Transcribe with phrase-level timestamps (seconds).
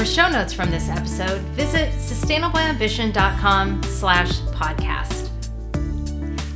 [0.00, 5.28] For show notes from this episode, visit sustainableambition.com slash podcast.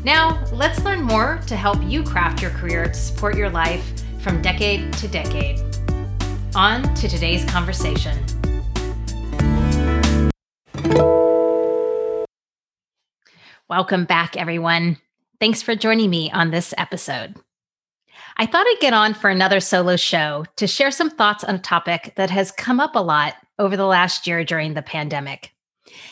[0.03, 3.85] Now, let's learn more to help you craft your career to support your life
[4.21, 5.61] from decade to decade.
[6.55, 8.17] On to today's conversation.
[13.69, 14.97] Welcome back, everyone.
[15.39, 17.35] Thanks for joining me on this episode.
[18.37, 21.61] I thought I'd get on for another solo show to share some thoughts on a
[21.61, 25.53] topic that has come up a lot over the last year during the pandemic.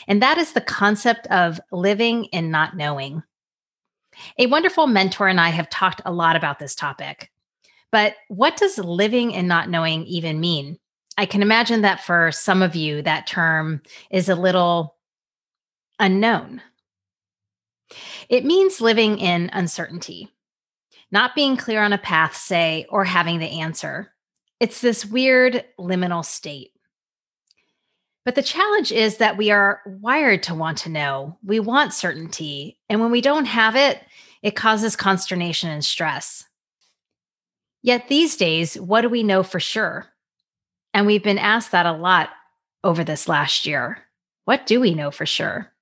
[0.07, 3.23] And that is the concept of living and not knowing.
[4.37, 7.29] A wonderful mentor and I have talked a lot about this topic.
[7.91, 10.79] But what does living and not knowing even mean?
[11.17, 14.95] I can imagine that for some of you, that term is a little
[15.99, 16.61] unknown.
[18.29, 20.29] It means living in uncertainty
[21.13, 24.11] not being clear on a path, say, or having the answer.
[24.59, 26.71] It's this weird liminal state.
[28.25, 31.37] But the challenge is that we are wired to want to know.
[31.43, 32.79] We want certainty.
[32.89, 34.01] And when we don't have it,
[34.41, 36.45] it causes consternation and stress.
[37.83, 40.07] Yet these days, what do we know for sure?
[40.95, 42.29] And we've been asked that a lot
[42.83, 43.99] over this last year.
[44.45, 45.72] What do we know for sure?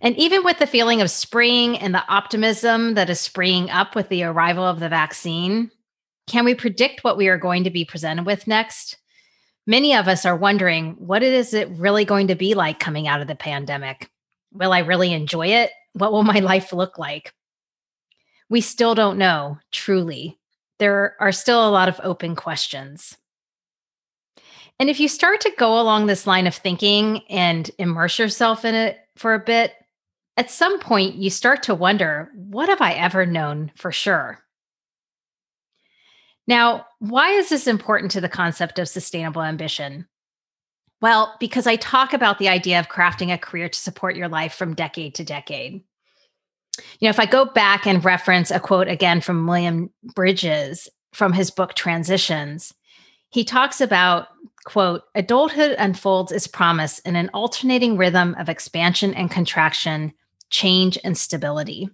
[0.00, 4.08] And even with the feeling of spring and the optimism that is springing up with
[4.08, 5.70] the arrival of the vaccine,
[6.26, 8.98] can we predict what we are going to be presented with next?
[9.66, 13.20] Many of us are wondering what is it really going to be like coming out
[13.20, 14.10] of the pandemic?
[14.52, 15.70] Will I really enjoy it?
[15.94, 17.32] What will my life look like?
[18.48, 20.38] We still don't know, truly.
[20.78, 23.16] There are still a lot of open questions.
[24.78, 28.74] And if you start to go along this line of thinking and immerse yourself in
[28.74, 29.72] it for a bit,
[30.36, 34.42] at some point you start to wonder what have I ever known for sure?
[36.46, 40.06] Now, why is this important to the concept of sustainable ambition?
[41.00, 44.54] Well, because I talk about the idea of crafting a career to support your life
[44.54, 45.82] from decade to decade.
[47.00, 51.32] You know, if I go back and reference a quote again from William Bridges from
[51.32, 52.72] his book Transitions,
[53.30, 54.28] he talks about
[54.64, 60.12] quote adulthood unfolds its promise in an alternating rhythm of expansion and contraction
[60.50, 61.88] change, and stability.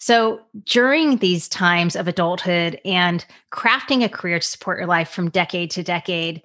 [0.00, 5.30] So, during these times of adulthood and crafting a career to support your life from
[5.30, 6.42] decade to decade,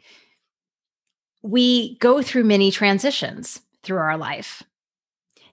[1.44, 4.64] we go through many transitions through our life.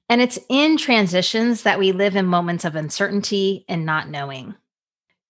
[0.09, 4.55] And it's in transitions that we live in moments of uncertainty and not knowing.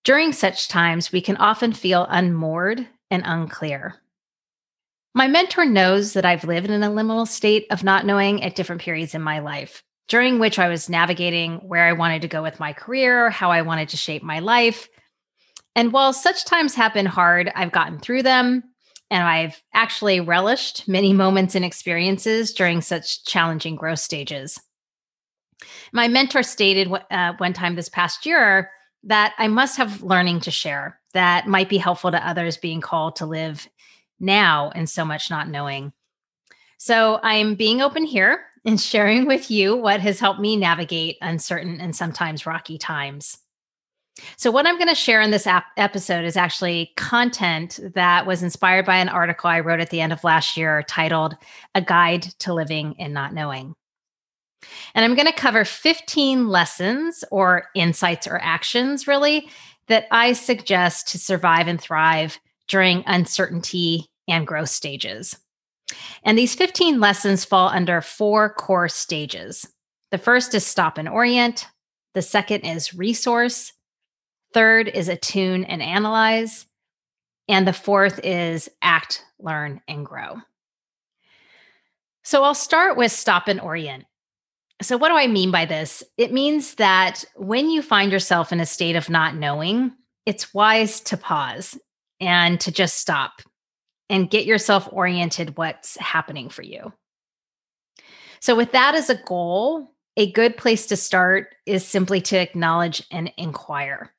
[0.04, 3.96] During such times, we can often feel unmoored and unclear.
[5.12, 8.80] My mentor knows that I've lived in a liminal state of not knowing at different
[8.80, 12.58] periods in my life during which I was navigating where I wanted to go with
[12.58, 14.88] my career, how I wanted to shape my life.
[15.76, 18.64] And while such times have been hard, I've gotten through them
[19.08, 24.60] and I've actually relished many moments and experiences during such challenging growth stages.
[25.92, 28.70] My mentor stated uh, one time this past year
[29.04, 33.16] that I must have learning to share that might be helpful to others being called
[33.16, 33.68] to live
[34.18, 35.92] now and so much not knowing.
[36.78, 41.80] So I'm being open here and sharing with you what has helped me navigate uncertain
[41.80, 43.38] and sometimes rocky times.
[44.36, 48.42] So, what I'm going to share in this ap- episode is actually content that was
[48.42, 51.36] inspired by an article I wrote at the end of last year titled
[51.74, 53.74] A Guide to Living and Not Knowing.
[54.94, 59.48] And I'm going to cover 15 lessons or insights or actions, really,
[59.86, 65.36] that I suggest to survive and thrive during uncertainty and growth stages.
[66.24, 69.66] And these 15 lessons fall under four core stages.
[70.10, 71.66] The first is stop and orient,
[72.14, 73.72] the second is resource,
[74.52, 76.66] third is attune and analyze,
[77.48, 80.36] and the fourth is act, learn, and grow.
[82.22, 84.04] So I'll start with stop and orient.
[84.82, 86.02] So, what do I mean by this?
[86.16, 89.92] It means that when you find yourself in a state of not knowing,
[90.26, 91.78] it's wise to pause
[92.18, 93.42] and to just stop
[94.10, 96.92] and get yourself oriented what's happening for you.
[98.40, 103.06] So, with that as a goal, a good place to start is simply to acknowledge
[103.10, 104.12] and inquire.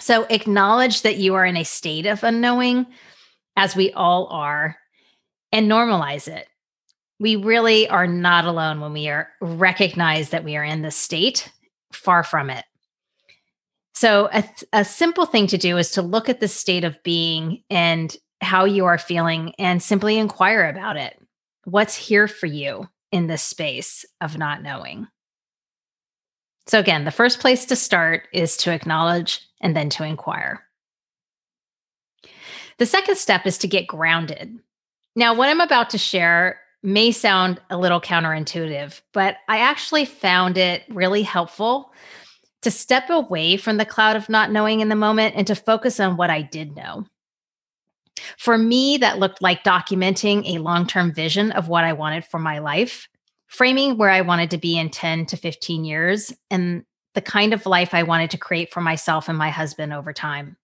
[0.00, 2.86] So, acknowledge that you are in a state of unknowing,
[3.56, 4.76] as we all are,
[5.52, 6.48] and normalize it.
[7.20, 11.50] We really are not alone when we are recognize that we are in this state,
[11.92, 12.64] far from it.
[13.94, 17.62] So, a, a simple thing to do is to look at the state of being
[17.70, 21.18] and how you are feeling and simply inquire about it.
[21.64, 25.08] What's here for you in this space of not knowing?
[26.66, 30.64] So, again, the first place to start is to acknowledge and then to inquire.
[32.78, 34.58] The second step is to get grounded.
[35.14, 40.58] Now, what I'm about to share may sound a little counterintuitive, but I actually found
[40.58, 41.92] it really helpful
[42.62, 46.00] to step away from the cloud of not knowing in the moment and to focus
[46.00, 47.06] on what I did know.
[48.38, 52.38] For me, that looked like documenting a long term vision of what I wanted for
[52.38, 53.08] my life,
[53.46, 56.84] framing where I wanted to be in 10 to 15 years, and
[57.14, 60.56] the kind of life I wanted to create for myself and my husband over time.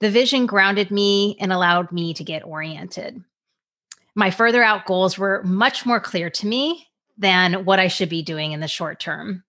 [0.00, 3.22] The vision grounded me and allowed me to get oriented.
[4.14, 8.22] My further out goals were much more clear to me than what I should be
[8.22, 9.44] doing in the short term.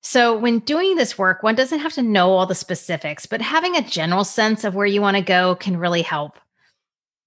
[0.00, 3.76] So, when doing this work, one doesn't have to know all the specifics, but having
[3.76, 6.38] a general sense of where you want to go can really help.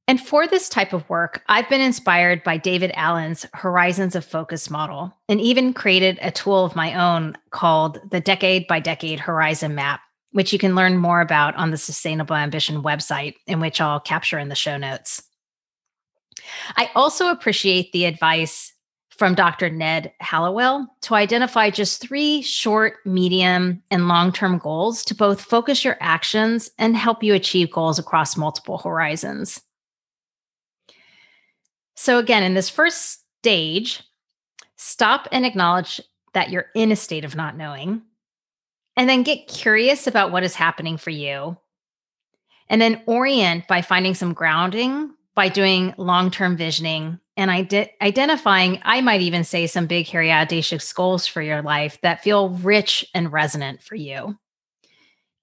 [0.07, 4.69] And for this type of work, I've been inspired by David Allen's Horizons of Focus
[4.69, 9.75] model and even created a tool of my own called the Decade by Decade Horizon
[9.75, 10.01] Map,
[10.31, 14.39] which you can learn more about on the Sustainable Ambition website, in which I'll capture
[14.39, 15.23] in the show notes.
[16.75, 18.70] I also appreciate the advice
[19.21, 19.69] from Dr.
[19.69, 25.85] Ned Hallowell to identify just three short, medium, and long term goals to both focus
[25.85, 29.61] your actions and help you achieve goals across multiple horizons.
[31.95, 34.01] So, again, in this first stage,
[34.77, 36.01] stop and acknowledge
[36.33, 38.01] that you're in a state of not knowing,
[38.97, 41.55] and then get curious about what is happening for you.
[42.69, 48.79] And then orient by finding some grounding by doing long term visioning and ide- identifying,
[48.83, 53.03] I might even say, some big, hairy, audacious goals for your life that feel rich
[53.15, 54.37] and resonant for you.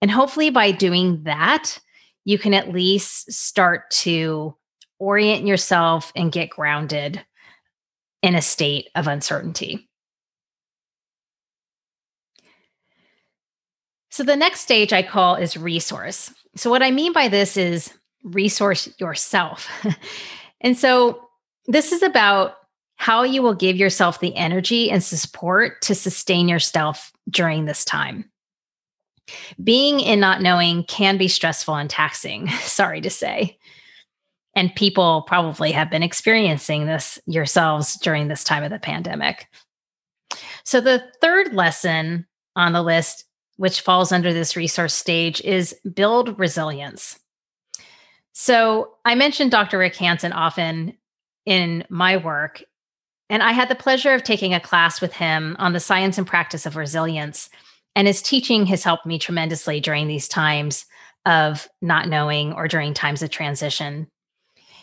[0.00, 1.78] And hopefully, by doing that,
[2.24, 4.54] you can at least start to
[5.00, 7.24] orient yourself and get grounded
[8.22, 9.88] in a state of uncertainty.
[14.10, 16.32] So, the next stage I call is resource.
[16.54, 17.92] So, what I mean by this is
[18.22, 19.68] resource yourself.
[20.60, 21.27] and so,
[21.68, 22.56] this is about
[22.96, 28.28] how you will give yourself the energy and support to sustain yourself during this time.
[29.62, 33.58] Being in not knowing can be stressful and taxing, sorry to say.
[34.56, 39.46] And people probably have been experiencing this yourselves during this time of the pandemic.
[40.64, 42.26] So, the third lesson
[42.56, 43.24] on the list,
[43.56, 47.18] which falls under this resource stage, is build resilience.
[48.32, 49.78] So, I mentioned Dr.
[49.78, 50.94] Rick Hanson often
[51.48, 52.62] in my work.
[53.30, 56.26] And I had the pleasure of taking a class with him on the science and
[56.26, 57.48] practice of resilience.
[57.96, 60.84] And his teaching has helped me tremendously during these times
[61.24, 64.08] of not knowing or during times of transition.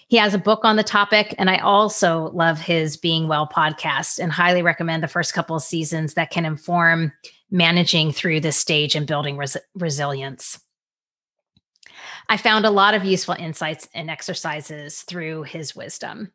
[0.07, 4.19] He has a book on the topic, and I also love his Being Well podcast
[4.19, 7.11] and highly recommend the first couple of seasons that can inform
[7.51, 10.59] managing through this stage and building res- resilience.
[12.27, 16.31] I found a lot of useful insights and exercises through his wisdom.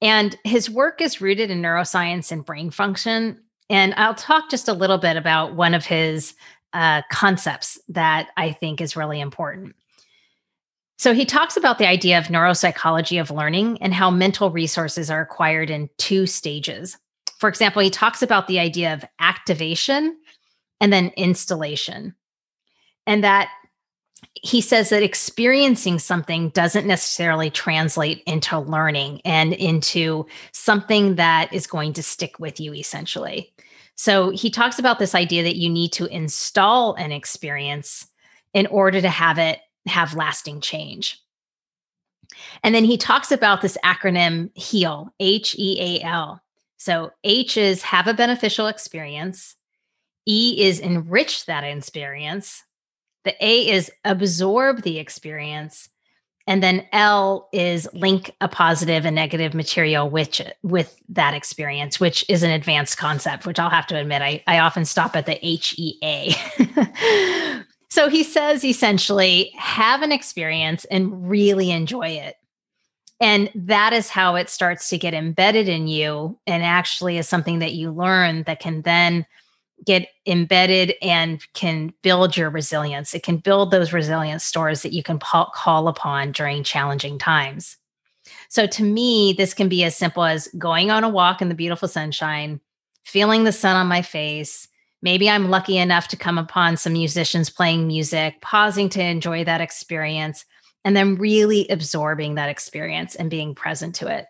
[0.00, 3.42] And his work is rooted in neuroscience and brain function.
[3.68, 6.34] And I'll talk just a little bit about one of his
[6.72, 9.74] uh, concepts that I think is really important.
[10.98, 15.20] So he talks about the idea of neuropsychology of learning and how mental resources are
[15.20, 16.98] acquired in two stages.
[17.38, 20.16] For example, he talks about the idea of activation
[20.80, 22.14] and then installation.
[23.06, 23.48] And that
[24.34, 31.66] he says that experiencing something doesn't necessarily translate into learning and into something that is
[31.66, 33.52] going to stick with you essentially.
[33.94, 38.06] So he talks about this idea that you need to install an experience
[38.54, 41.20] in order to have it have lasting change.
[42.62, 46.42] And then he talks about this acronym HEAL, H E A L.
[46.76, 49.56] So H is have a beneficial experience,
[50.26, 52.62] E is enrich that experience,
[53.24, 55.88] the A is absorb the experience.
[56.46, 62.24] And then L is link a positive and negative material with, with that experience, which
[62.28, 65.34] is an advanced concept, which I'll have to admit, I, I often stop at the
[65.34, 66.34] HEA.
[67.90, 72.36] so he says essentially have an experience and really enjoy it.
[73.20, 77.58] And that is how it starts to get embedded in you and actually is something
[77.58, 79.26] that you learn that can then
[79.84, 83.14] get embedded and can build your resilience.
[83.14, 87.76] It can build those resilience stores that you can call upon during challenging times.
[88.48, 91.54] So to me, this can be as simple as going on a walk in the
[91.54, 92.60] beautiful sunshine,
[93.04, 94.68] feeling the sun on my face.
[95.00, 99.60] Maybe I'm lucky enough to come upon some musicians playing music, pausing to enjoy that
[99.60, 100.44] experience,
[100.84, 104.26] and then really absorbing that experience and being present to it.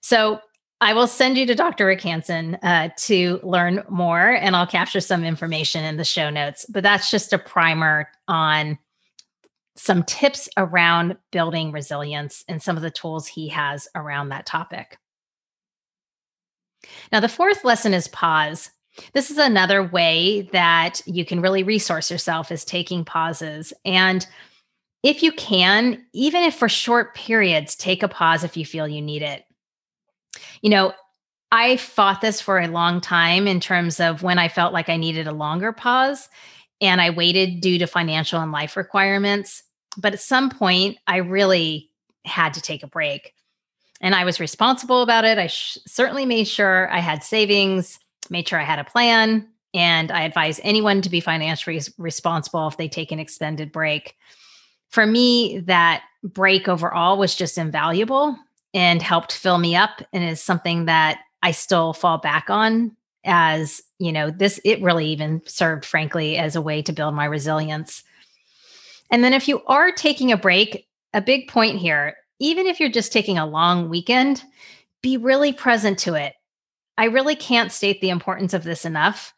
[0.00, 0.40] So
[0.80, 1.86] I will send you to Dr.
[1.86, 6.66] Rick Hanson uh, to learn more, and I'll capture some information in the show notes.
[6.68, 8.78] But that's just a primer on
[9.76, 14.98] some tips around building resilience and some of the tools he has around that topic.
[17.10, 18.70] Now, the fourth lesson is pause.
[19.12, 23.72] This is another way that you can really resource yourself is taking pauses.
[23.84, 24.26] And
[25.02, 29.02] if you can, even if for short periods, take a pause if you feel you
[29.02, 29.43] need it.
[30.62, 30.92] You know,
[31.52, 34.96] I fought this for a long time in terms of when I felt like I
[34.96, 36.28] needed a longer pause
[36.80, 39.62] and I waited due to financial and life requirements.
[39.96, 41.90] But at some point, I really
[42.24, 43.34] had to take a break.
[44.00, 45.38] And I was responsible about it.
[45.38, 50.10] I sh- certainly made sure I had savings, made sure I had a plan, and
[50.10, 54.16] I advise anyone to be financially responsible if they take an extended break.
[54.88, 58.36] For me, that break overall was just invaluable
[58.74, 63.80] and helped fill me up and is something that I still fall back on as,
[63.98, 68.02] you know, this, it really even served, frankly, as a way to build my resilience.
[69.10, 72.90] And then if you are taking a break, a big point here, even if you're
[72.90, 74.42] just taking a long weekend,
[75.02, 76.34] be really present to it.
[76.98, 79.32] I really can't state the importance of this enough.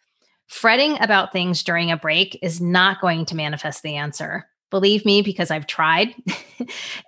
[0.46, 4.48] Fretting about things during a break is not going to manifest the answer.
[4.70, 6.14] Believe me, because I've tried.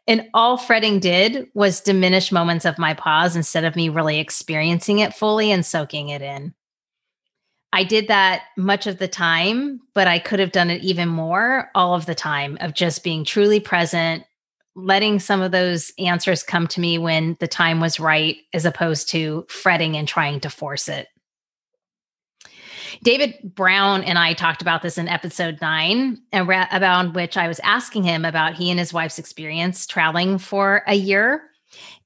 [0.07, 5.01] and all fretting did was diminish moments of my pause instead of me really experiencing
[5.01, 6.55] it fully and soaking it in.
[7.73, 11.71] I did that much of the time, but I could have done it even more
[11.75, 14.25] all of the time of just being truly present,
[14.75, 19.11] letting some of those answers come to me when the time was right, as opposed
[19.11, 21.09] to fretting and trying to force it.
[23.03, 28.05] David Brown and I talked about this in episode nine, about which I was asking
[28.05, 31.43] him about he and his wife's experience traveling for a year.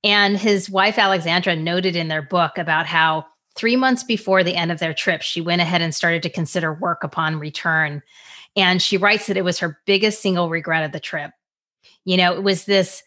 [0.05, 4.73] And his wife, Alexandra, noted in their book about how three months before the end
[4.73, 8.03] of their trip, she went ahead and started to consider work upon return.
[8.57, 11.31] And she writes that it was her biggest single regret of the trip.
[12.05, 13.03] You know, it was this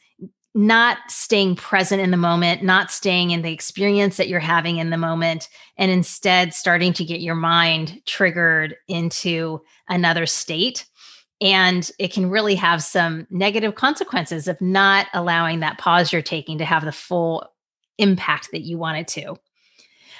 [0.55, 4.89] not staying present in the moment, not staying in the experience that you're having in
[4.89, 10.85] the moment, and instead starting to get your mind triggered into another state.
[11.41, 16.57] And it can really have some negative consequences of not allowing that pause you're taking
[16.59, 17.45] to have the full
[17.97, 19.35] impact that you want it to.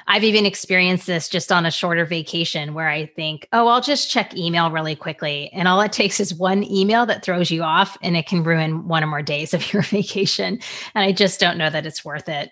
[0.08, 4.12] I've even experienced this just on a shorter vacation where I think, oh, I'll just
[4.12, 5.50] check email really quickly.
[5.52, 8.88] And all it takes is one email that throws you off and it can ruin
[8.88, 10.60] one or more days of your vacation.
[10.94, 12.52] And I just don't know that it's worth it.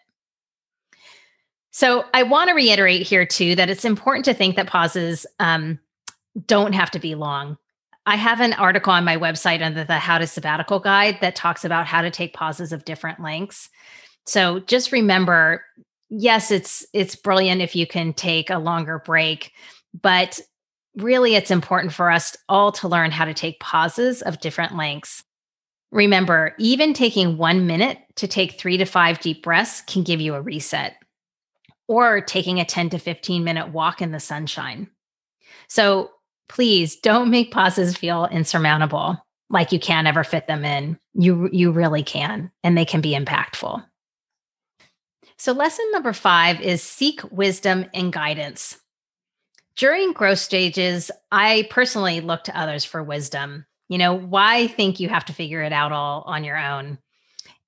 [1.72, 5.80] So I want to reiterate here too that it's important to think that pauses um,
[6.46, 7.58] don't have to be long.
[8.06, 11.64] I have an article on my website under the How to Sabbatical Guide that talks
[11.64, 13.70] about how to take pauses of different lengths.
[14.26, 15.64] So just remember
[16.14, 19.52] yes, it's it's brilliant if you can take a longer break,
[20.00, 20.40] but
[20.96, 25.24] really it's important for us all to learn how to take pauses of different lengths.
[25.92, 30.36] Remember, even taking 1 minute to take 3 to 5 deep breaths can give you
[30.36, 30.96] a reset.
[31.88, 34.90] Or taking a 10 to 15 minute walk in the sunshine.
[35.68, 36.12] So,
[36.48, 39.18] please don't make pauses feel insurmountable
[39.50, 40.98] like you can't ever fit them in.
[41.14, 43.84] You you really can and they can be impactful.
[45.38, 48.78] So, lesson number five is seek wisdom and guidance.
[49.76, 53.66] During growth stages, I personally look to others for wisdom.
[53.90, 57.00] You know, why think you have to figure it out all on your own?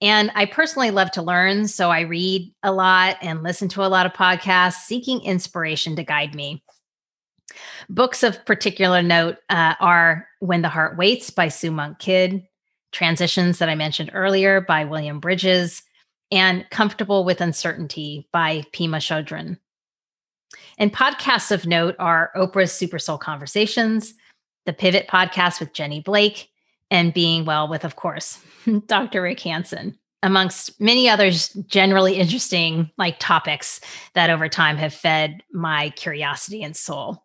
[0.01, 1.67] And I personally love to learn.
[1.67, 6.03] So I read a lot and listen to a lot of podcasts, seeking inspiration to
[6.03, 6.63] guide me.
[7.89, 12.43] Books of particular note uh, are When the Heart Waits by Sue Monk Kidd,
[12.91, 15.81] Transitions that I mentioned earlier by William Bridges,
[16.31, 19.57] and Comfortable with Uncertainty by Pema Chodron.
[20.77, 24.13] And podcasts of note are Oprah's Super Soul Conversations,
[24.65, 26.49] the Pivot podcast with Jenny Blake,
[26.91, 28.39] and Being Well with, of course,
[28.87, 29.21] Dr.
[29.21, 33.79] Rick Hanson, amongst many others generally interesting like topics
[34.13, 37.23] that over time have fed my curiosity and soul.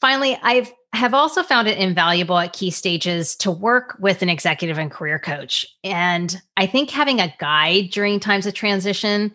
[0.00, 4.78] Finally, I've have also found it invaluable at key stages to work with an executive
[4.78, 5.66] and career coach.
[5.82, 9.32] And I think having a guide during times of transition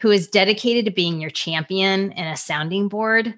[0.00, 3.34] who is dedicated to being your champion and a sounding board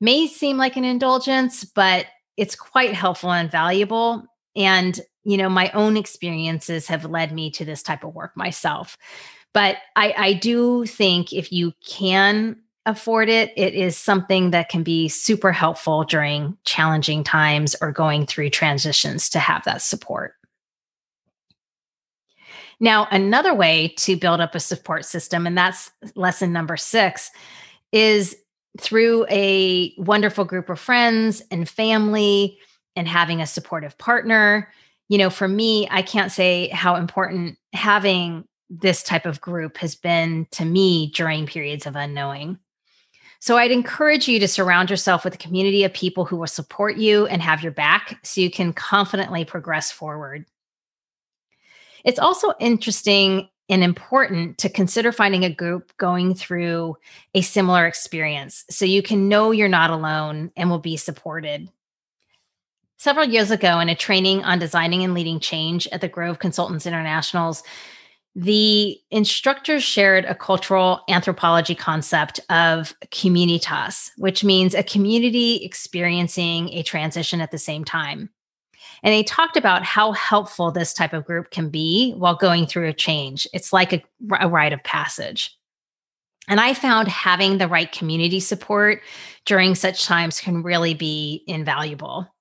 [0.00, 2.06] may seem like an indulgence, but
[2.36, 4.24] it's quite helpful and valuable.
[4.56, 8.96] And, you know, my own experiences have led me to this type of work myself.
[9.52, 14.82] But I, I do think if you can afford it, it is something that can
[14.82, 20.34] be super helpful during challenging times or going through transitions to have that support.
[22.80, 27.30] Now, another way to build up a support system, and that's lesson number six,
[27.92, 28.36] is
[28.80, 32.58] through a wonderful group of friends and family
[32.96, 34.70] and having a supportive partner.
[35.08, 39.94] You know, for me, I can't say how important having this type of group has
[39.94, 42.58] been to me during periods of unknowing.
[43.44, 46.96] So I'd encourage you to surround yourself with a community of people who will support
[46.96, 50.46] you and have your back so you can confidently progress forward.
[52.06, 56.96] It's also interesting and important to consider finding a group going through
[57.34, 61.68] a similar experience so you can know you're not alone and will be supported.
[62.96, 66.86] Several years ago, in a training on designing and leading change at the Grove Consultants
[66.86, 67.62] Internationals,
[68.36, 76.82] the instructors shared a cultural anthropology concept of communitas, which means a community experiencing a
[76.82, 78.30] transition at the same time.
[79.04, 82.88] And they talked about how helpful this type of group can be while going through
[82.88, 83.46] a change.
[83.52, 84.02] It's like a,
[84.40, 85.56] a rite of passage.
[86.48, 89.02] And I found having the right community support
[89.46, 92.33] during such times can really be invaluable.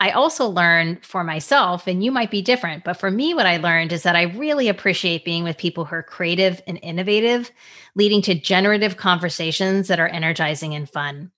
[0.00, 3.58] I also learned for myself, and you might be different, but for me, what I
[3.58, 7.50] learned is that I really appreciate being with people who are creative and innovative,
[7.94, 11.30] leading to generative conversations that are energizing and fun.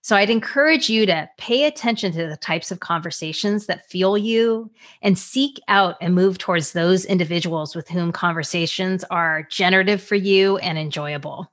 [0.00, 4.70] So I'd encourage you to pay attention to the types of conversations that fuel you
[5.02, 10.56] and seek out and move towards those individuals with whom conversations are generative for you
[10.58, 11.50] and enjoyable.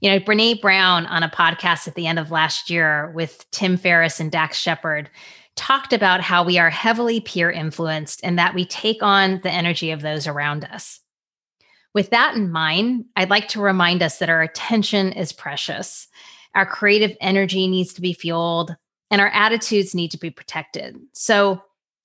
[0.00, 3.76] You know, Brene Brown on a podcast at the end of last year with Tim
[3.76, 5.10] Ferriss and Dax Shepard
[5.56, 9.90] talked about how we are heavily peer influenced and that we take on the energy
[9.90, 11.00] of those around us.
[11.94, 16.08] With that in mind, I'd like to remind us that our attention is precious.
[16.54, 18.74] Our creative energy needs to be fueled
[19.10, 20.98] and our attitudes need to be protected.
[21.12, 21.62] So,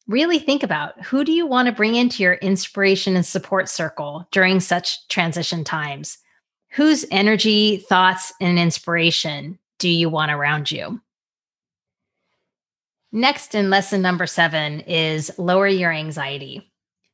[0.08, 4.28] really think about who do you want to bring into your inspiration and support circle
[4.32, 6.18] during such transition times?
[6.72, 11.02] Whose energy, thoughts, and inspiration do you want around you?
[13.12, 16.72] Next, in lesson number seven, is lower your anxiety.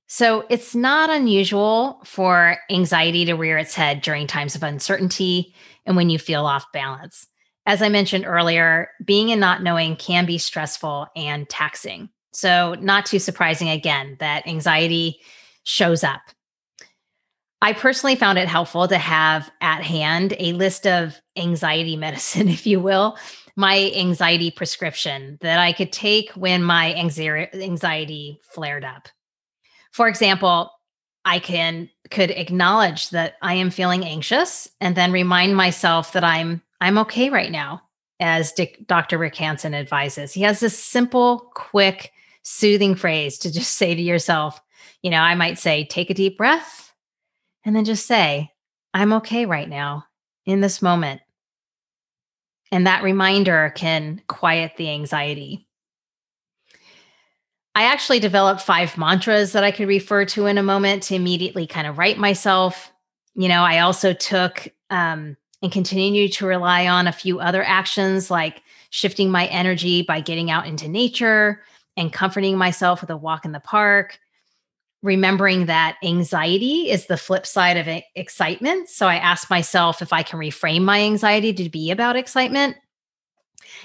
[0.07, 5.53] So, it's not unusual for anxiety to rear its head during times of uncertainty
[5.85, 7.27] and when you feel off balance.
[7.65, 12.09] As I mentioned earlier, being and not knowing can be stressful and taxing.
[12.33, 15.19] So, not too surprising again that anxiety
[15.63, 16.21] shows up
[17.63, 22.67] I personally found it helpful to have at hand a list of anxiety medicine, if
[22.67, 23.17] you will,
[23.55, 29.07] my anxiety prescription that I could take when my anxiety flared up.
[29.93, 30.71] For example,
[31.23, 36.61] I can could acknowledge that I am feeling anxious and then remind myself that I'm
[36.81, 37.81] I'm okay right now
[38.19, 39.17] as Dick, Dr.
[39.17, 40.33] Rick Hanson advises.
[40.33, 44.59] He has this simple, quick, soothing phrase to just say to yourself,
[45.01, 46.82] you know, I might say take a deep breath
[47.65, 48.51] and then just say,
[48.93, 50.05] I'm okay right now
[50.45, 51.21] in this moment.
[52.71, 55.67] And that reminder can quiet the anxiety.
[57.75, 61.65] I actually developed five mantras that I could refer to in a moment to immediately
[61.65, 62.91] kind of write myself.
[63.35, 68.29] You know, I also took um, and continue to rely on a few other actions
[68.29, 71.63] like shifting my energy by getting out into nature
[71.97, 74.19] and comforting myself with a walk in the park,
[75.03, 78.89] remembering that anxiety is the flip side of excitement.
[78.89, 82.77] So I asked myself if I can reframe my anxiety to be about excitement.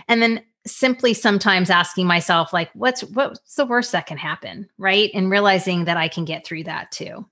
[0.07, 5.11] And then simply sometimes asking myself like what's what's the worst that can happen, right?
[5.13, 7.27] And realizing that I can get through that too.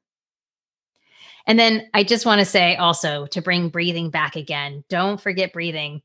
[1.46, 4.82] And then I just want to say also to bring breathing back again.
[4.88, 6.02] Don't forget breathing.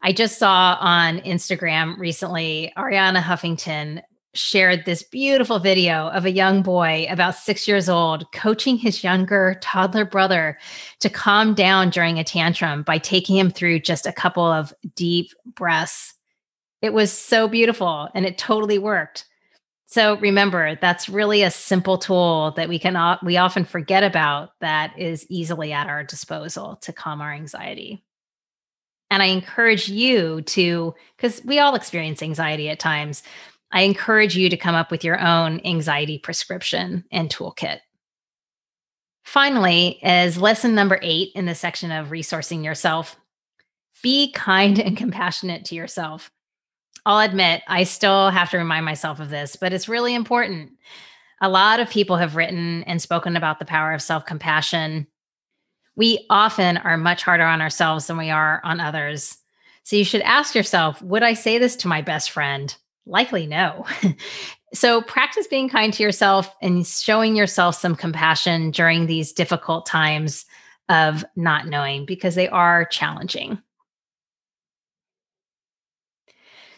[0.00, 4.02] I just saw on Instagram recently Arianna Huffington
[4.34, 9.58] shared this beautiful video of a young boy about six years old coaching his younger
[9.62, 10.58] toddler brother
[11.00, 15.32] to calm down during a tantrum by taking him through just a couple of deep
[15.54, 16.14] breaths.
[16.82, 19.24] It was so beautiful and it totally worked.
[19.86, 24.92] So remember, that's really a simple tool that we can we often forget about that
[24.98, 28.04] is easily at our disposal to calm our anxiety.
[29.10, 33.22] And I encourage you to cuz we all experience anxiety at times
[33.70, 37.80] I encourage you to come up with your own anxiety prescription and toolkit.
[39.24, 43.16] Finally, as lesson number eight in the section of resourcing yourself,
[44.02, 46.30] be kind and compassionate to yourself.
[47.04, 50.72] I'll admit, I still have to remind myself of this, but it's really important.
[51.40, 55.06] A lot of people have written and spoken about the power of self compassion.
[55.94, 59.36] We often are much harder on ourselves than we are on others.
[59.84, 62.74] So you should ask yourself Would I say this to my best friend?
[63.08, 63.86] Likely no.
[64.74, 70.44] so practice being kind to yourself and showing yourself some compassion during these difficult times
[70.90, 73.58] of not knowing because they are challenging.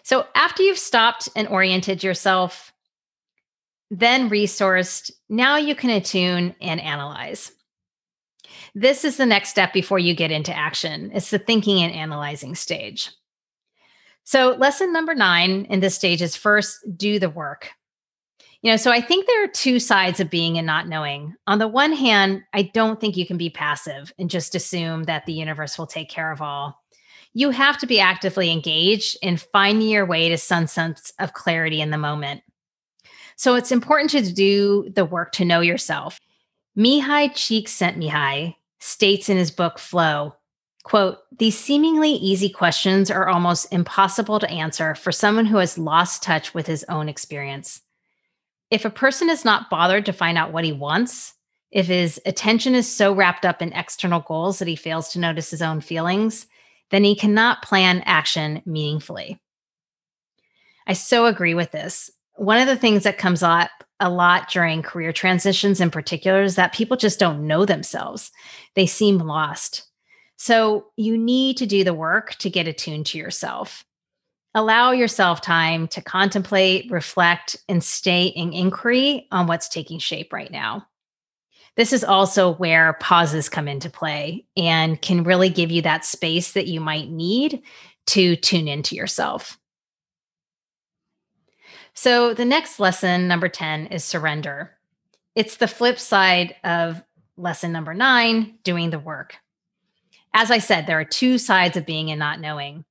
[0.05, 2.73] So after you've stopped and oriented yourself,
[3.91, 7.53] then resourced, now you can attune and analyze.
[8.75, 11.11] This is the next step before you get into action.
[11.13, 13.11] It's the thinking and analyzing stage.
[14.25, 17.71] So, lesson number nine in this stage is first do the work.
[18.63, 21.35] You know, so I think there are two sides of being and not knowing.
[21.47, 25.25] On the one hand, I don't think you can be passive and just assume that
[25.25, 26.79] the universe will take care of all.
[27.33, 31.81] You have to be actively engaged in finding your way to some sense of clarity
[31.81, 32.43] in the moment.
[33.37, 36.21] So it's important to do the work to know yourself.
[36.77, 40.35] Mihaly Csikszentmihalyi states in his book Flow,
[40.83, 46.23] quote, these seemingly easy questions are almost impossible to answer for someone who has lost
[46.23, 47.83] touch with his own experience.
[48.71, 51.35] If a person is not bothered to find out what he wants,
[51.71, 55.51] if his attention is so wrapped up in external goals that he fails to notice
[55.51, 56.47] his own feelings,
[56.91, 59.41] then he cannot plan action meaningfully.
[60.87, 64.81] I so agree with this one of the things that comes up a lot during
[64.81, 68.33] career transitions in particular is that people just don't know themselves.
[68.75, 69.90] They seem lost.
[70.41, 73.85] So you need to do the work to get attuned to yourself.
[74.55, 80.51] Allow yourself time to contemplate, reflect, and stay in inquiry on what's taking shape right
[80.51, 80.87] now.
[81.77, 86.53] This is also where pauses come into play and can really give you that space
[86.53, 87.61] that you might need
[88.07, 89.59] to tune into yourself.
[91.93, 94.75] So the next lesson, number 10, is surrender.
[95.35, 97.03] It's the flip side of
[97.37, 99.37] lesson number nine, doing the work.
[100.33, 102.85] As I said, there are two sides of being and not knowing.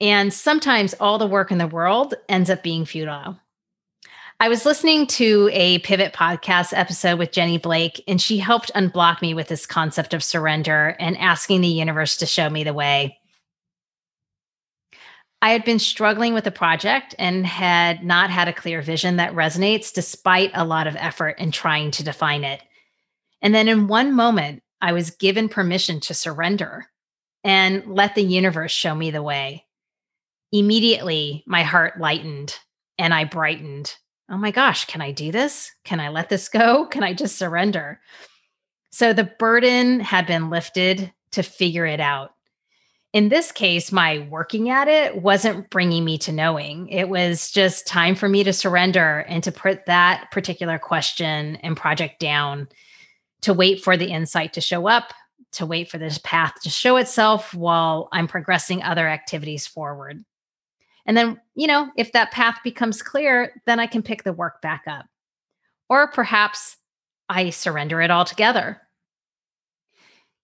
[0.00, 3.38] And sometimes all the work in the world ends up being futile.
[4.42, 9.20] I was listening to a Pivot podcast episode with Jenny Blake, and she helped unblock
[9.20, 13.18] me with this concept of surrender and asking the universe to show me the way.
[15.42, 19.34] I had been struggling with the project and had not had a clear vision that
[19.34, 22.62] resonates despite a lot of effort in trying to define it.
[23.42, 26.86] And then in one moment, I was given permission to surrender
[27.44, 29.66] and let the universe show me the way.
[30.52, 32.58] Immediately, my heart lightened
[32.98, 33.94] and I brightened.
[34.28, 35.70] Oh my gosh, can I do this?
[35.84, 36.86] Can I let this go?
[36.86, 38.00] Can I just surrender?
[38.90, 42.32] So the burden had been lifted to figure it out
[43.12, 46.88] in this case, my working at it wasn't bringing me to knowing.
[46.88, 51.76] It was just time for me to surrender and to put that particular question and
[51.76, 52.68] project down,
[53.42, 55.12] to wait for the insight to show up,
[55.52, 60.24] to wait for this path to show itself while I'm progressing other activities forward.
[61.06, 64.60] And then, you know, if that path becomes clear, then I can pick the work
[64.60, 65.06] back up.
[65.88, 66.76] Or perhaps
[67.28, 68.80] I surrender it altogether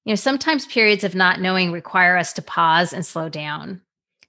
[0.07, 3.83] you know, sometimes periods of not knowing require us to pause and slow down.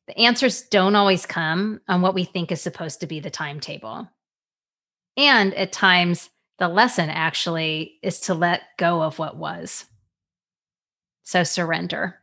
[0.08, 4.10] The answers don't always come on what we think is supposed to be the timetable.
[5.18, 9.86] And at times, the lesson actually is to let go of what was.
[11.24, 12.20] So surrender.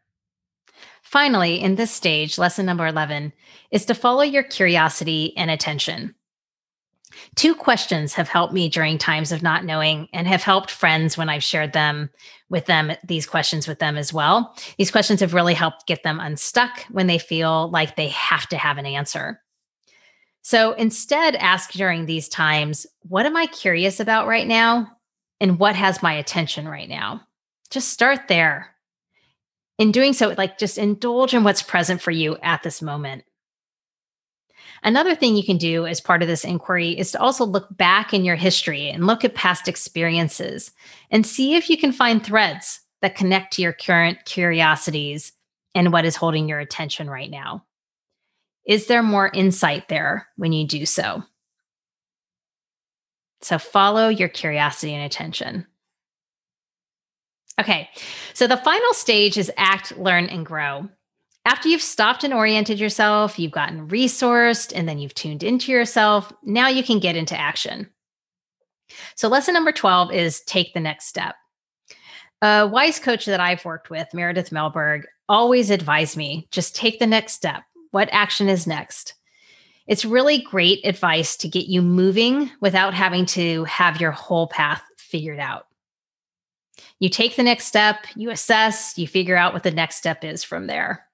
[1.03, 3.33] Finally, in this stage, lesson number 11
[3.71, 6.15] is to follow your curiosity and attention.
[7.37, 11.29] Two questions have helped me during times of not knowing and have helped friends when
[11.29, 12.11] I've shared them
[12.49, 14.57] with them, these questions with them as well.
[14.79, 18.57] These questions have really helped get them unstuck when they feel like they have to
[18.57, 19.41] have an answer.
[20.45, 24.95] So instead, ask during these times, what am I curious about right now?
[25.41, 27.23] And what has my attention right now?
[27.71, 28.69] Just start there.
[29.79, 33.25] In doing so, like just indulge in what's present for you at this moment.
[34.83, 38.13] Another thing you can do as part of this inquiry is to also look back
[38.13, 40.73] in your history and look at past experiences
[41.11, 45.33] and see if you can find threads that connect to your current curiosities
[45.75, 47.65] and what is holding your attention right now.
[48.67, 51.23] Is there more insight there when you do so?
[53.43, 55.67] So follow your curiosity and attention.
[57.61, 57.89] Okay,
[58.33, 60.89] so the final stage is act, learn, and grow
[61.47, 66.33] after you've stopped and oriented yourself, you've gotten resourced, and then you've tuned into yourself,
[66.43, 67.89] now you can get into action.
[69.15, 71.35] So, lesson number 12 is take the next step.
[72.41, 77.07] A wise coach that I've worked with, Meredith Melberg, always advised me just take the
[77.07, 77.63] next step.
[77.95, 79.15] What action is next?
[79.87, 84.83] It's really great advice to get you moving without having to have your whole path
[84.97, 85.69] figured out.
[86.99, 90.43] You take the next step, you assess, you figure out what the next step is
[90.43, 91.07] from there.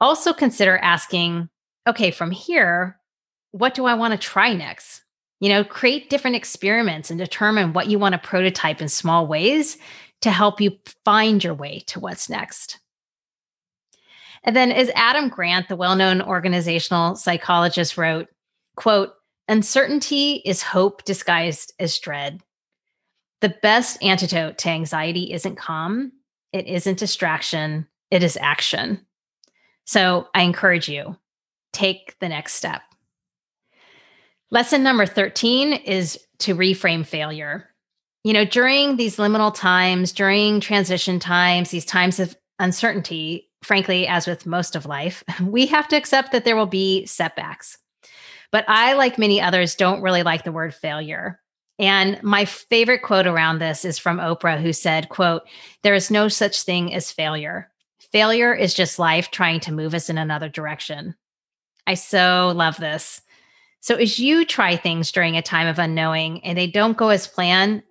[0.00, 1.48] Also, consider asking,
[1.84, 3.00] okay, from here,
[3.50, 5.02] what do I want to try next?
[5.40, 9.78] You know, create different experiments and determine what you want to prototype in small ways
[10.20, 12.79] to help you find your way to what's next.
[14.42, 18.28] And then as Adam Grant, the well-known organizational psychologist wrote,
[18.76, 19.12] quote,
[19.48, 22.40] uncertainty is hope disguised as dread.
[23.40, 26.12] The best antidote to anxiety isn't calm,
[26.52, 29.04] it isn't distraction, it is action.
[29.84, 31.16] So I encourage you,
[31.72, 32.82] take the next step.
[34.50, 37.68] Lesson number 13 is to reframe failure.
[38.24, 44.26] You know, during these liminal times, during transition times, these times of uncertainty, frankly, as
[44.26, 47.78] with most of life, we have to accept that there will be setbacks.
[48.52, 51.40] But I, like many others, don't really like the word failure.
[51.78, 55.42] And my favorite quote around this is from Oprah, who said, quote,
[55.82, 57.70] there is no such thing as failure.
[58.12, 61.14] Failure is just life trying to move us in another direction.
[61.86, 63.22] I so love this.
[63.80, 67.26] So as you try things during a time of unknowing and they don't go as
[67.26, 67.82] planned,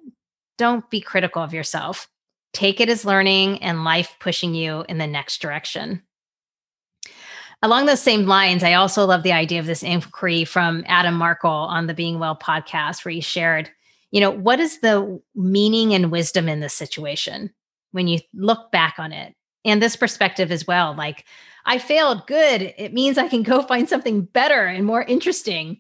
[0.60, 2.08] don't be critical of yourself.
[2.54, 6.04] Take it as learning and life pushing you in the next direction.
[7.62, 11.52] Along those same lines, I also love the idea of this inquiry from Adam Markel
[11.52, 13.70] on the Being Well podcast, where he shared,
[14.12, 17.54] you know, what is the meaning and wisdom in this situation
[17.92, 19.36] when you look back on it?
[19.66, 21.26] And this perspective as well, like,
[21.66, 22.74] I failed, good.
[22.78, 25.80] It means I can go find something better and more interesting.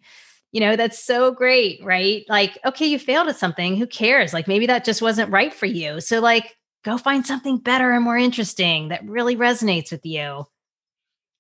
[0.52, 2.26] You know, that's so great, right?
[2.28, 3.78] Like, okay, you failed at something.
[3.78, 4.34] Who cares?
[4.34, 6.02] Like, maybe that just wasn't right for you.
[6.02, 10.46] So, like, go find something better and more interesting that really resonates with you.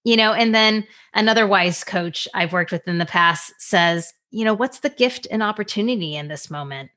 [0.05, 4.45] You know, and then another wise coach I've worked with in the past says, you
[4.45, 6.89] know, what's the gift and opportunity in this moment?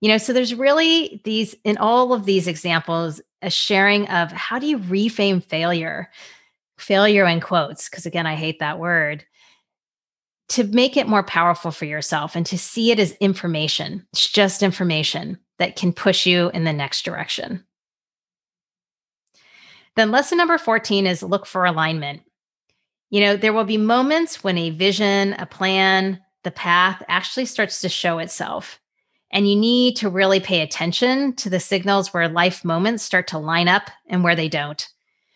[0.00, 4.58] You know, so there's really these, in all of these examples, a sharing of how
[4.58, 6.10] do you reframe failure,
[6.76, 9.24] failure in quotes, because again, I hate that word,
[10.50, 14.06] to make it more powerful for yourself and to see it as information.
[14.12, 17.64] It's just information that can push you in the next direction.
[19.96, 22.22] Then, lesson number 14 is look for alignment.
[23.10, 27.80] You know, there will be moments when a vision, a plan, the path actually starts
[27.80, 28.80] to show itself.
[29.30, 33.38] And you need to really pay attention to the signals where life moments start to
[33.38, 34.88] line up and where they don't.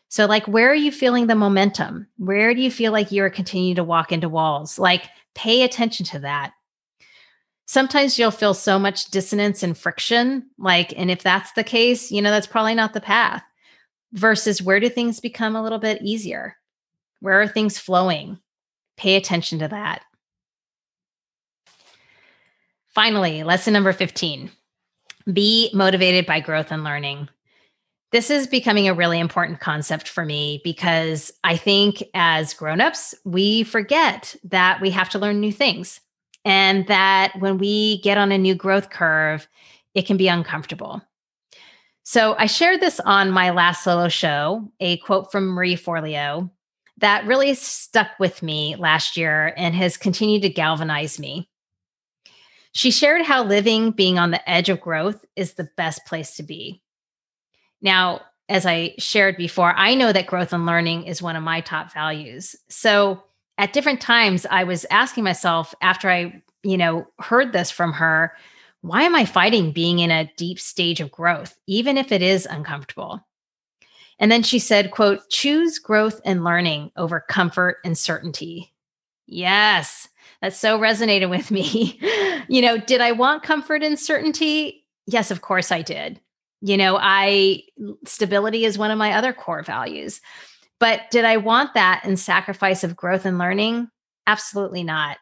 [0.09, 2.07] So, like, where are you feeling the momentum?
[2.19, 4.79] Where do you feel like you're continuing to walk into walls?
[4.79, 6.53] Like, pay attention to that
[7.67, 10.47] sometimes you'll feel so much dissonance and friction.
[10.59, 13.43] Like, and if that's the case, you know, that's probably not the path.
[14.13, 16.57] Versus where do things become a little bit easier?
[17.21, 18.39] Where are things flowing?
[18.97, 20.03] Pay attention to that.
[22.89, 24.51] Finally, lesson number 15
[25.33, 27.29] be motivated by growth and learning.
[28.11, 33.63] This is becoming a really important concept for me because I think as grown-ups, we
[33.63, 36.01] forget that we have to learn new things
[36.45, 39.49] and that when we get on a new growth curve,
[39.95, 41.03] it can be uncomfortable.
[42.05, 46.51] So I shared this on my last solo show, a quote from Marie Forleo
[46.99, 51.49] that really stuck with me last year and has continued to galvanize me.
[52.73, 56.43] She shared how living being on the edge of growth is the best place to
[56.43, 56.81] be.
[57.83, 61.61] Now, as I shared before, I know that growth and learning is one of my
[61.61, 62.55] top values.
[62.69, 63.23] So
[63.59, 68.35] at different times I was asking myself after I, you know, heard this from her,
[68.81, 72.47] why am I fighting being in a deep stage of growth, even if it is
[72.47, 73.25] uncomfortable?
[74.19, 78.73] And then she said, quote, choose growth and learning over comfort and certainty.
[79.27, 80.09] Yes,
[80.41, 81.99] that so resonated with me.
[82.49, 84.85] you know, did I want comfort and certainty?
[85.07, 86.21] Yes, of course I did.
[86.61, 87.63] You know, I
[88.05, 90.21] stability is one of my other core values.
[90.83, 93.89] But did I want that in sacrifice of growth and learning?
[94.27, 95.17] Absolutely not.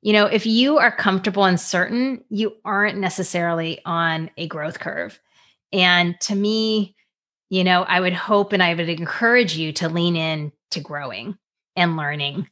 [0.00, 5.18] You know, if you are comfortable and certain, you aren't necessarily on a growth curve.
[5.72, 6.94] And to me,
[7.48, 11.36] you know, I would hope and I would encourage you to lean in to growing
[11.74, 12.48] and learning.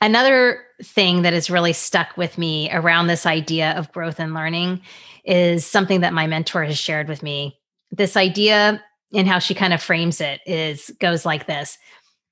[0.00, 4.80] Another thing that has really stuck with me around this idea of growth and learning
[5.26, 7.60] is something that my mentor has shared with me.
[7.90, 11.78] This idea and how she kind of frames it is goes like this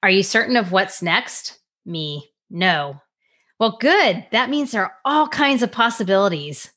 [0.02, 1.58] Are you certain of what's next?
[1.86, 3.00] Me, no.
[3.60, 4.26] Well, good.
[4.32, 6.70] That means there are all kinds of possibilities.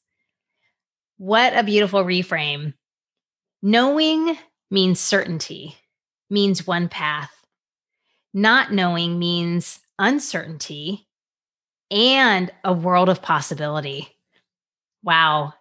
[1.18, 2.74] What a beautiful reframe.
[3.62, 4.38] Knowing
[4.70, 5.76] means certainty.
[6.30, 7.32] means one path.
[8.34, 11.08] Not knowing means uncertainty
[11.90, 14.10] and a world of possibility.
[15.04, 15.54] Wow.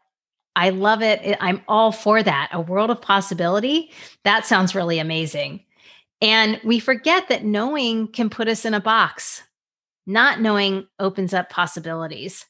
[0.57, 1.37] I love it.
[1.41, 2.49] I'm all for that.
[2.51, 3.93] A world of possibility.
[4.25, 5.63] That sounds really amazing.
[6.23, 9.43] And we forget that knowing can put us in a box.
[10.07, 12.47] Not knowing opens up possibilities.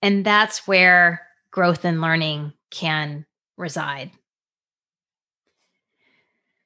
[0.00, 3.26] And that's where growth and learning can
[3.58, 4.10] reside.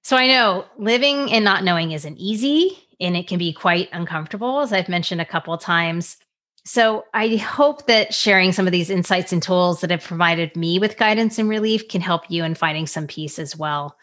[0.03, 4.61] So I know living and not knowing isn't easy and it can be quite uncomfortable,
[4.61, 6.19] as I've mentioned a couple times.
[6.67, 10.81] So I hope that sharing some of these insights and tools that have provided me
[10.81, 13.97] with guidance and relief can help you in finding some peace as well.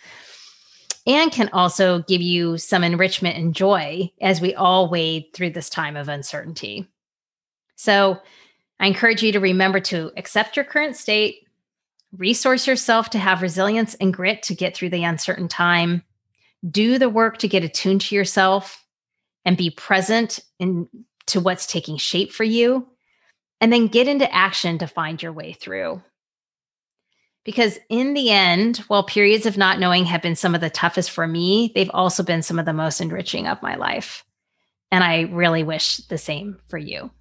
[1.06, 5.70] And can also give you some enrichment and joy as we all wade through this
[5.70, 6.88] time of uncertainty.
[7.76, 8.22] So
[8.80, 11.46] I encourage you to remember to accept your current state,
[12.18, 16.02] resource yourself to have resilience and grit to get through the uncertain time,
[16.72, 18.86] do the work to get attuned to yourself
[19.44, 20.88] and be present in
[21.28, 22.88] to what's taking shape for you,
[23.62, 26.02] and then get into action to find your way through.
[27.46, 31.12] Because in the end, while periods of not knowing have been some of the toughest
[31.12, 34.24] for me, they've also been some of the most enriching of my life.
[34.92, 37.12] And I really wish the same for you.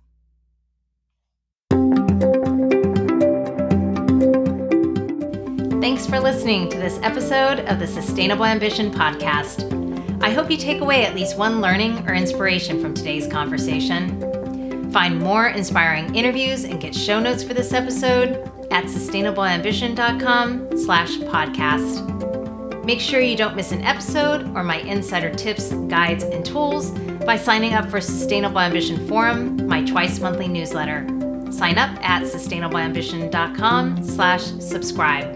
[5.81, 9.82] Thanks for listening to this episode of the Sustainable Ambition Podcast.
[10.23, 14.91] I hope you take away at least one learning or inspiration from today's conversation.
[14.93, 22.85] Find more inspiring interviews and get show notes for this episode at sustainableambition.com slash podcast.
[22.85, 26.91] Make sure you don't miss an episode or my insider tips, guides, and tools
[27.25, 31.05] by signing up for Sustainable Ambition Forum, my twice monthly newsletter.
[31.51, 35.27] Sign up at sustainableambition.com slash subscribe.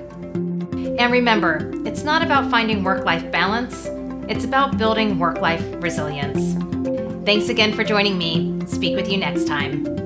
[0.98, 3.88] And remember, it's not about finding work life balance,
[4.28, 6.54] it's about building work life resilience.
[7.24, 8.60] Thanks again for joining me.
[8.66, 10.05] Speak with you next time.